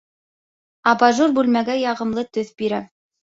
Абажур 0.91 1.35
бүлмәгә 1.37 1.77
яғымлы 1.81 2.25
төҫ 2.39 2.51
бирә 2.63 2.81